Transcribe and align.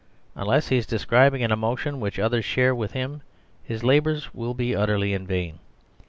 Unless 0.33 0.69
he 0.69 0.77
is 0.77 0.87
describing 0.87 1.43
an 1.43 1.51
emotion 1.51 1.99
which 1.99 2.17
others 2.17 2.43
share 2.43 2.73
with 2.73 2.93
him, 2.93 3.21
his 3.63 3.83
labours 3.83 4.33
will 4.33 4.55
be 4.55 4.75
utterly 4.75 5.13
in 5.13 5.27
vain. 5.27 5.59